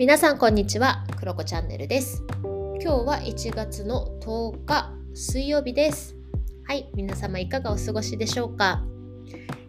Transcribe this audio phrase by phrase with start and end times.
[0.00, 1.04] 皆さんこんにちは。
[1.18, 2.24] クロコチャンネルです。
[2.42, 6.16] 今日は1月の10日水曜日です。
[6.66, 8.82] はい皆様いかがお過ごしでしょうか、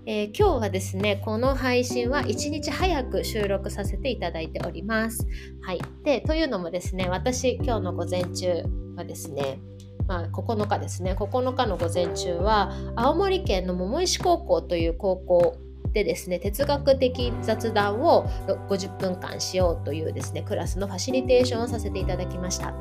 [0.05, 5.27] えー、今日はですねこの配信は1日早く収録させていただいております。
[5.63, 8.63] はいでというのもですね私今日の午前中
[8.95, 9.59] はですね
[10.07, 11.13] まあ、9日ですね。
[11.13, 15.57] 9日の午前中は青森県の桃石高校という高校
[15.93, 18.29] でですね哲学的雑談を
[18.69, 22.73] 50分間しようというですねクラスのファシリテーションをさせていただきました。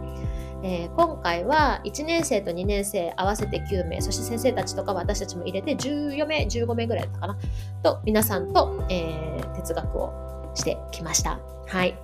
[0.62, 7.38] えー、今回は1年生と2年生合わせて9名そして先生たちとか私たちも入れて14名15名ぐらいだったかな
[7.82, 11.40] と皆さんと、えー、哲学をしてきました。
[11.66, 11.96] はい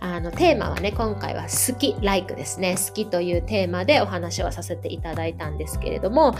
[0.00, 6.34] あのテーマはね今回は好き like ですね好きというテーマでお話をさせていただいたんですけれども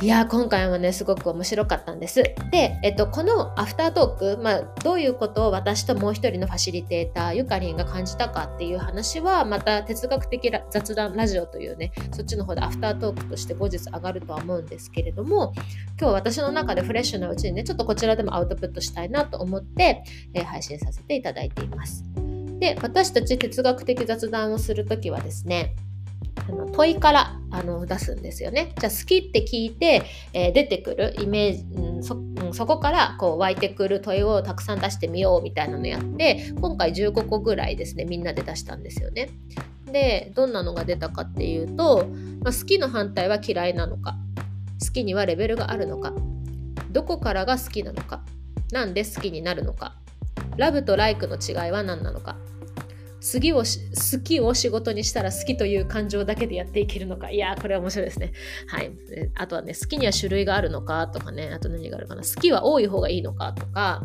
[0.00, 2.22] いや今回はねすごく面白かったんです。
[2.52, 15.52] で、えっと、このアフタートーク、まあ、どういうことを私ともう一人のファシリテーターゆかりんが感じたかっていう話はまた哲学的雑談ラジオというねそっちの方でアフタートークとして後日上がるとは思うんですけれども
[16.00, 22.04] 今日私の中でフレッシュなうちにねちょっとこちらでもアウトプットしたいなと思って、えー、配信させていただいています。
[22.60, 25.74] で私たち哲学的雑談をするときはですね
[26.48, 28.72] あの問いからあの出すんですよね。
[28.78, 30.02] じゃあ好きって聞いて、
[30.32, 32.18] えー、出てくるイメージ、うんそう
[32.50, 39.30] ん、そこからこう湧いてくる問いをたくさん出してみようみたいなのやって今回15個ぐらいですねみんなで出したんですよね。
[39.92, 42.06] でどんなのが出たかっていうと、
[42.42, 44.16] まあ、好きの反対は嫌いなのか
[44.84, 46.12] 好きにはレベルがあるのか
[46.90, 48.22] どこからが好きなのか
[48.70, 49.94] なんで好きになるのか
[50.56, 52.36] ラブとライクの違いは何なのか
[53.20, 57.30] 次を好きを仕事にしたら好きという感情だけでやっていけるのか。
[57.30, 58.32] いやー、これは面白いですね。
[58.68, 58.92] はい。
[59.34, 62.22] あとはね、好きには種類があるのかとかね、あと何があるかな。
[62.22, 64.04] 好きは多い方がいいのかとか、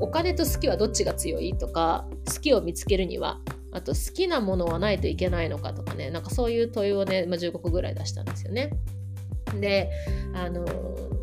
[0.00, 3.40] お金と好きはどっちが強いとか、好きを見つけるには、
[3.72, 8.70] あと好きなものはないといけないのかとかね、なんかそういう問いをね、まあ、15個ぐらい出したんですよね。
[9.60, 9.90] で、
[10.34, 10.64] あの、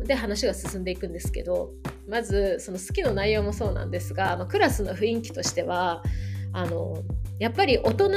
[0.04, 1.70] で、話が進んでいくんですけど、
[2.08, 6.02] まず、その好きの内容もそうなんですが、まあ、クラスの雰囲気としては、
[6.52, 7.02] あの
[7.38, 8.08] やっぱり大人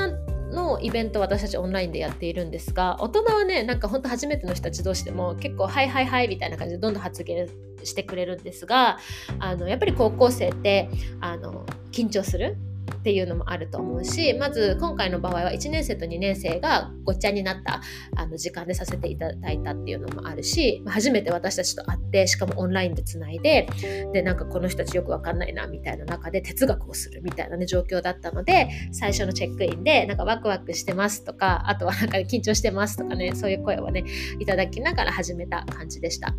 [0.51, 7.47] のイベント私たちオンラインでやっているんですが大人はねなんかほんと初めての人たち同士でも結構「はいはいはい」みたいな感じでどんどん発言
[7.83, 8.97] してくれるんですが
[9.39, 10.89] あのやっぱり高校生って
[11.21, 12.57] あの緊張する。
[12.93, 17.81] っていうのもあると思うしまず今回の場合は1年生と2年生がごっちゃになった
[18.15, 23.67] あの時間でさせていただいたっていうのもあるし初めて私たちと会ってしかもオンラインでつないで
[24.13, 34.03] でなんかこの人たちよくわかんないなみたいな中で哲学をするみたいな、ね、状況だったので最初のチェックインでなんかワクワクしてますとかあとはなんか緊張してますとかねそういう声をね
[34.39, 36.33] いただきながら始めた感じでした。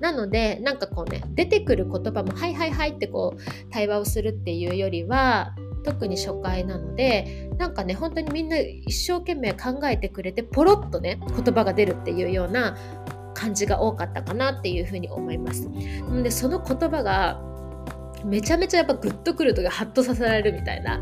[0.00, 5.54] なのでなんかこうね出てくる言葉も「はいはいはい」ってこう対話をするっていうよりは
[5.84, 12.76] 特に初回なのでなんかね本当にみんな一生懸命考えてくれてポロッとね言葉が出るっていうような
[13.34, 15.68] 感じが多かったかなっていうふうに思います。
[16.22, 17.40] でその言葉が
[18.24, 21.00] めちゃめちゃやっぱグッとくるとかハッとさせられるみたいな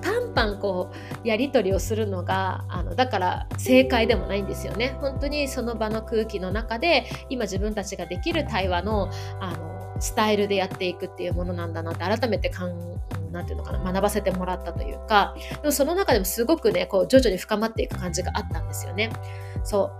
[0.00, 0.92] パンパンこ
[1.24, 9.10] うやり取りをするのがあのだから正解でもないんですよね本当にその場の空気の中で今自分たちができる対話の
[9.40, 13.00] あのスタイルでやっていくっていうものなんだなって改めてかん
[13.32, 19.10] なんていうのかな学ばせてもらったというかでもその中でもすごくねこう徐々に深まっていく感じがあったんですよね。
[19.64, 19.90] そ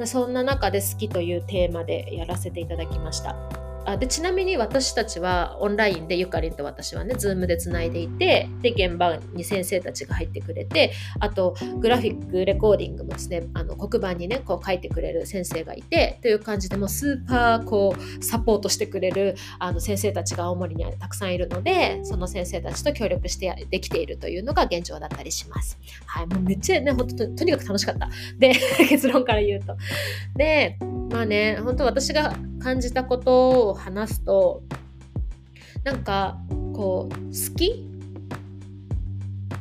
[0.00, 0.06] う。
[0.06, 3.61] そんな中で好きというテーマでやらせていただきました。
[3.84, 25.78] あでちなみに私たちはオンラインでゆかりんと私はね Zoom でつないでいてで現場に先生たちが入ってくれてあとグラフィックレコーディングもですねあの黒板にねこう書いてくれる先生がいてという感じでもうスーパーこうサポートしてくれるあの先生たちが青森にたくさんいるのでその先生たちと協力してできているというのが現状だったりします。
[26.06, 28.08] はい、もうめっちゃね本当とにかく楽しかった。
[28.38, 28.54] で
[28.88, 29.76] 結論から言うと。
[30.36, 30.78] で
[31.10, 34.62] まあね本当私が感じたことを話すと
[35.84, 36.38] なんか
[36.72, 37.88] こう好き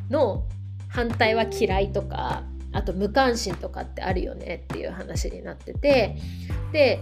[0.09, 0.45] の
[0.87, 2.43] 反対は嫌いとか
[2.73, 6.17] あと無関心とかってあるよねっていう話になってて
[6.71, 7.01] で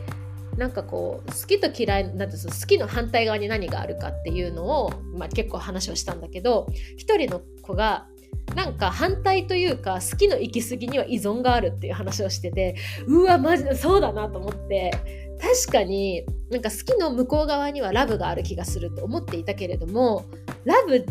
[0.58, 6.68] なんかこう好きと嫌いなんて好きの反対側に何があるかっていうのを、まあ、結構話をしたんだけど
[6.98, 8.08] 一人の子が
[8.56, 12.76] なんか反対というか好きの行き過ぎには依存があるっていう話をしてて
[13.08, 14.92] うわマジでそうだなと思って。
[15.40, 20.26] 確かになんか好きの向こう側にはラブがある気がすると思っていたけれども
[20.66, 21.06] ラブ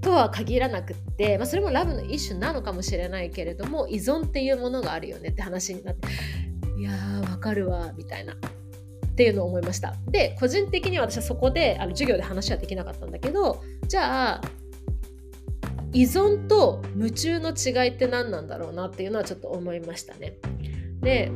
[0.00, 6.08] とは限らなくって、まあ、それもラブの一種なのかもしれないけれども依存っていうものがあるよねって話になって
[6.78, 8.34] いやーわかるわみたいな。
[8.34, 9.94] っていうのを思いました。
[10.08, 14.40] で個人的には私はそこであの授業で話はできなかったんだけどじゃあ
[15.94, 20.36] 依存と夢中の違いって何なんだろうなっていうのはちょっと思いましたね。
[21.00, 21.30] で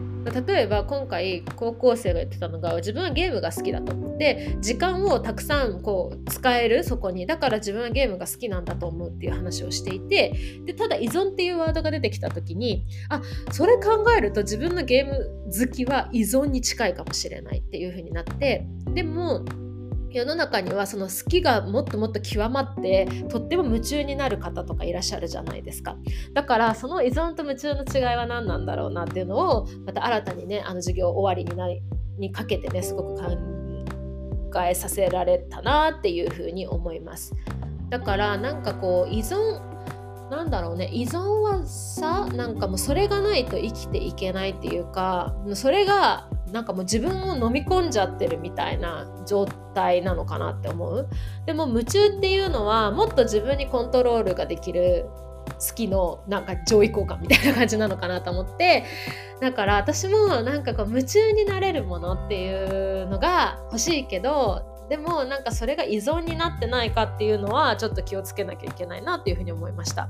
[0.46, 3.92] 例えば今回高校生が言ってたのが自分はゲームが好きだと。
[3.92, 7.24] 思って時間をたくさんこう使えるそこに。
[7.24, 10.34] だから自分はゲームが好きなんだと思うっていう話をしていて。
[10.64, 13.22] でただ依存っていうワードが出てきた時にあ
[13.52, 18.66] それ考えると自分のゲーム好きは依存に近いかもしれないっていう風になって。
[18.94, 19.44] でも
[20.10, 25.96] 世の中にはその好きがもっともっと極まってとっても夢中になる方とかいらっしゃるじゃないですか。
[26.32, 31.68] だからその依存と夢中の違いは何なんだろうなっていうのをまた新たにねあの授業終わりにな
[32.18, 37.34] にかけてねすごく考えさせられたなっていうふうに思います。
[37.90, 39.60] だからなんかこう依存
[40.30, 51.08] なんだろうね依存はさなんかもうそれがないと生きていけないっていうかそれがなんかもう自分を飲み込んじゃってるみたいな状態なのかなって思う
[51.46, 55.06] でも夢中っていうのはもっと自分にコントロールができる
[55.60, 58.84] 好きのなんか上位効果みたいな感じなのかなと思って
[59.40, 70.08] だから私もなんかこう夢中になれるものっていうのが欲しいけどでもなんかそれが依存になってないかっていうのはちょっと気をつけなきゃいけないなっていうふうに思いました。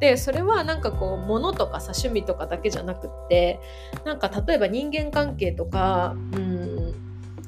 [0.00, 3.60] でそれはなんかこう物とかさ趣味とかだけじゃなくって
[4.04, 6.94] なんか例えば人間関係とかうん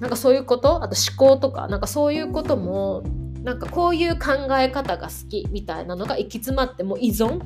[0.01, 3.03] なんかそういうことあと思考とかなんかそういうことも
[3.43, 7.41] なんかこういう考え方が好きみたいなのが行き詰まっても依存。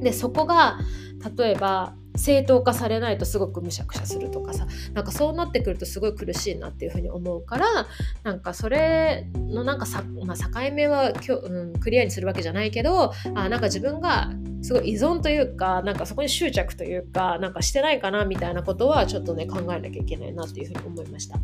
[0.00, 0.78] でそこが
[1.36, 7.86] 例えば正当化されないとすごくむしゃくしゃするとかさなんかそうなってくるとすごい苦しいなっていうふうに思うから
[8.22, 14.30] なんかそれのなんかさ、まあ、境目はきょ、うん、クリアにするわけじゃないけどあなんか自分が
[14.62, 21.38] すごい依存というかなんかそこに執着というかなんかしてないかなみたいなことはちょっとね考えなきゃいけないなっていうふうに思いました。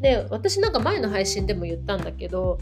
[0.00, 2.58] で私なんか前の配信でも言ったんだけど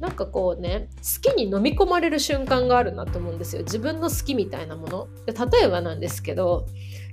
[0.00, 3.62] なんかこうね好きに飲み込まれる瞬間があるなと思うんですよ。
[3.62, 5.08] 自分の好きみたいなもの。
[5.26, 6.66] で例えばなんですけど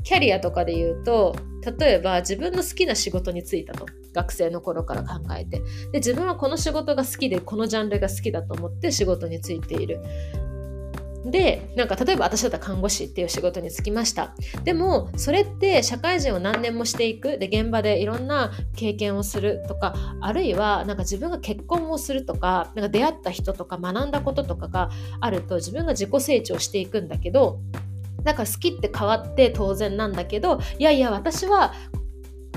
[0.04, 1.36] キャリアとかで言うと
[1.80, 3.86] 例えば自分の好きな仕事に就いたと。
[4.16, 5.60] 学生の頃から考えて。
[5.92, 10.00] で自分はこの仕事が好きでこのジャンルが好きだと思って仕事に就いている。
[11.32, 14.36] でなんか例えば私だったら看護師っていう仕事に就きました。
[14.64, 17.38] でもそれって社会人を何年もしていく。
[17.38, 24.90] で現場でいろんな経験をするとかあるいはなんか自分が結婚をするとかなんか出会った人とか学んだこととかが
[25.20, 27.60] あると自分が自己成長していくんだけど
[28.24, 31.74] だか好きって変わって当然なんだけどいやいや私は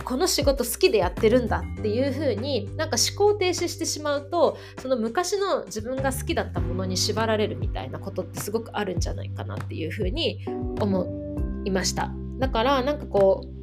[0.05, 10.45] この仕事好きでやってるんだっていう風になんか思考停止してしまうとその昔の自分が好きだったものに縛られるみたいなことってすごくあるんじゃないかなっていう風に
[10.81, 12.11] 思いました。
[12.39, 13.59] だからなんかこう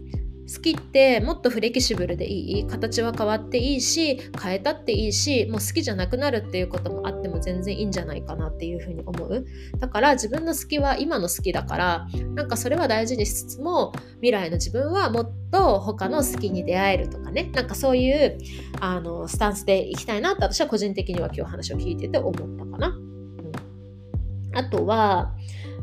[0.47, 9.45] 好きってもっとフレキシブルでいい形は変わっていいし変えたっていいしもう好きじゃなくなるっていうこともあっても全然いいんじゃないかなっていうふうに思う。
[9.79, 17.49] だから自分の好きは今の好きだからなんかそれは大事にしつつも未来の自分はもっとと他の好きに出会えるとかね。
[17.53, 18.37] なんかそういう
[18.81, 25.33] あのスタンスでいきたいなって私は個人的には今日話を聞いてて思ったかな、うん、あとは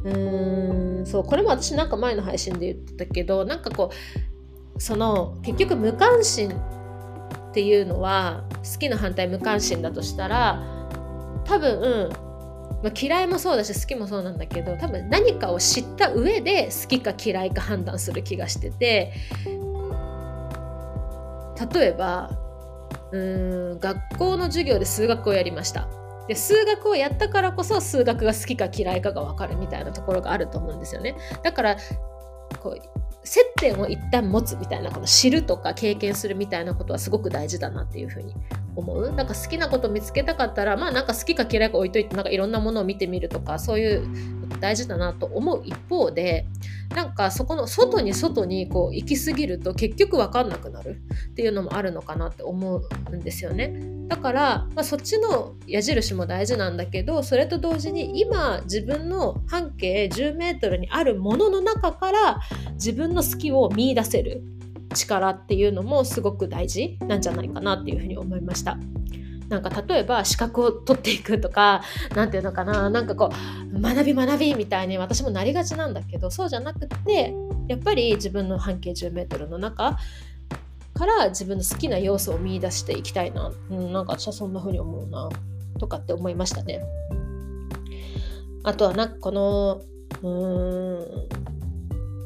[0.05, 3.91] うーんそうこれも私なんか前の配信で言ってたけどなんかこ
[4.77, 10.63] うその結局無関心っていうのは好きの反対無関心だとしたら
[11.45, 12.11] 多分、
[12.83, 19.13] まあ、嫌いもそうだし好きもそうなんだけど多分何かを知った上で好きか嫌いか判断する気がしてて
[21.67, 22.31] 例えば
[23.13, 25.89] うーん学校の授業で数学をやりました。
[26.29, 31.17] で数学をやったからこそ数学が好きか嫌いかが分かるみたいなところがあると思うんですよね。
[31.43, 31.77] だから
[32.61, 38.35] こう接点を一旦持つみたいなこの知るとか経験するみたいなことはすごく大事だなっていうふうに
[38.75, 46.47] 思うなんか好きなこと見つけたかったらまあなんか好きか嫌いか置いといてなんかいろんなものを見てみるとかそういう大事だなと思う一方で
[46.95, 51.01] なんかそこの外に外にこう行き過ぎると結局分かんなくなる
[51.31, 52.77] っていうのもあるのかなって思
[53.11, 53.75] うんですよね。
[54.07, 62.41] だから、まあ、そっちの矢印も大事なんだけどそれと同時に今自分の半径10メートルにあるものの中から
[62.75, 64.43] 自分の好きを見いだせる
[64.95, 68.79] 力っていうのもすごく大事なんじゃないかなっていうふうに思いました。
[69.53, 71.83] なんか例えば資格を取っていくとか
[72.17, 73.29] 何て言うのかななんかこ
[73.71, 77.35] う学び学びみたいに私もなりがちなんだけどそうじゃなくって
[77.69, 79.99] やっぱり自分の半径 10m の中
[80.95, 85.29] から自分の好きな要素を見いだしていきたいな、うん、なんか私はそんな風に思うな
[85.79, 86.81] とかって思いましたね。
[88.65, 89.83] あとはなんかこの
[90.23, 91.29] うーん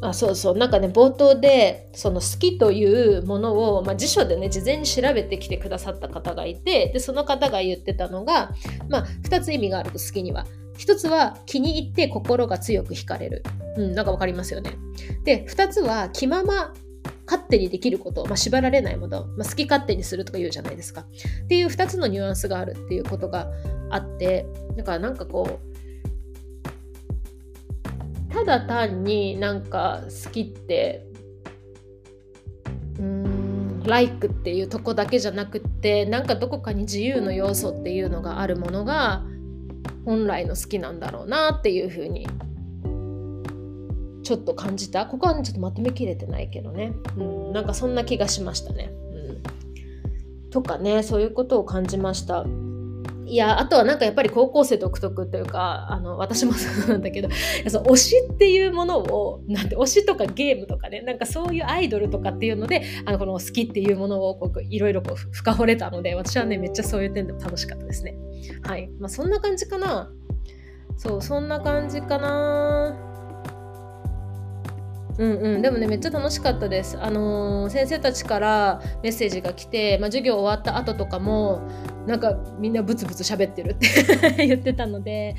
[0.02, 8.52] あそうそうなんかね冒頭でその好きというものを、まあ、辞書でね事前に調べてきてくださった方がいてでその方が言ってたのが、
[8.90, 10.46] まあ、2つ意味があると好きには。
[10.76, 13.42] 1つは気に入って心が強く惹かれる。
[13.78, 14.76] うん、なんかわかりますよね。
[15.24, 16.74] で、2つは気まま
[17.26, 21.02] 勝手にできること、まあ、縛られないもの、まあ、好き勝手にするとか言うじゃないですか。
[21.44, 23.50] っていう2つのニュアンスがあるっていうことが
[23.90, 25.75] あってだからなんかこう
[28.46, 31.04] ただ単になんか好きって
[32.98, 39.24] うーん「like」っていうとこだけじゃなくってなんかどこかに自由の要素っていうのがあるものが
[40.04, 42.28] 本来の好きなんだろうなっていうふうに
[44.22, 45.06] ちょっと感じた？
[45.06, 48.92] ここは、ちょっとまとめきれてないけどね、うん、なんかそんな気がしましたね。
[49.12, 52.44] うん、とかねそういうことを感じました。
[53.26, 57.28] いやあとはなんかやっぱり高校生独特というかあの私もそうなんだけど
[57.68, 68.16] そ推しっていうものをなんて推しとかゲームとかねなんかそういうアイドルとかっていうのであのこの好きっていうものをいろいろこう深掘れたので私はねめっちゃそういう点でも楽しかったですね。
[68.62, 70.12] はいまあ、そんな感じかな。
[70.96, 73.15] そうそんな感じかな。
[75.18, 76.98] うんうん、でもねめっちゃ楽しかったです。
[77.00, 81.62] あのー、先生たちからメッセージが来て、まあ、授業終わった後とかも
[82.06, 83.88] なんかみんなブツブツ喋ってるって
[84.46, 85.34] 言ってたので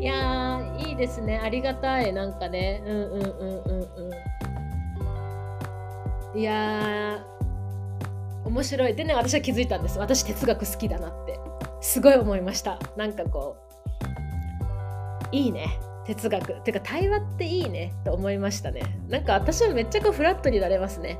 [0.00, 1.40] いやいいですね。
[1.42, 2.12] ありがたい。
[2.12, 2.82] なんかね。
[2.86, 3.80] うんうんうんうん
[6.34, 6.38] うん。
[6.38, 7.24] いや
[8.44, 8.94] 面白い。
[8.94, 9.98] でね私は気づいたんです。
[9.98, 11.38] 私哲学好きだなって。
[11.80, 12.78] すごい思いました。
[12.96, 13.56] なんかこ
[15.32, 15.78] ういいね。
[16.06, 16.60] 哲学。
[16.62, 18.82] てか対話っていいねと思いましたね。
[19.08, 21.18] なんか私はめっちゃこうフラットになれますね。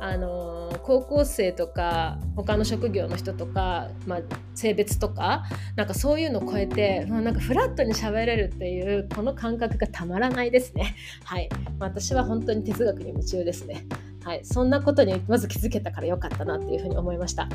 [0.00, 4.20] あのー、高校生とか他の職業の人とか、まあ、
[4.54, 5.44] 性別とか
[5.76, 10.96] なんかそういうのを超えて、もう、なんかフラットに喋れるっていうこの感覚がたまらないですね。
[11.24, 11.48] はい。
[11.78, 13.86] ま私は本当に哲学に夢中ですね。
[14.24, 17.44] はい、そんなことにまず気づけたからよかったなっていうふうに思いました。
[17.44, 17.48] い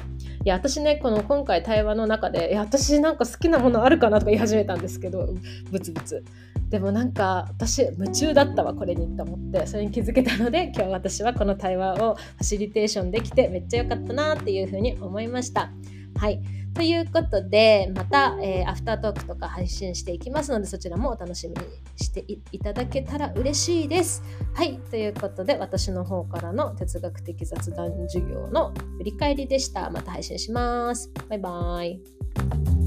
[0.50, 5.30] や私ねこの今回対話の中で「いや私なんか好きなものあるかな?」とか言い始めたんですけど
[5.72, 6.24] ブツブツ。
[6.70, 15.72] でもなんか私夢中だったわこれにと思ってそれに気づけたので今日私はこの対話をファシリテーションできてめっちゃ良かったなっていうふうに思いました。
[16.18, 16.42] はい
[16.74, 21.62] ということでまた、えー、アフタートークとか配信していきますのでそちらもお楽しみに
[21.98, 24.24] していただけたら嬉しいです。
[24.54, 29.90] はいということで私の方からの哲学的雑談授業の振り返りでした。
[29.90, 31.12] また配信します。
[31.30, 32.87] バイバイ。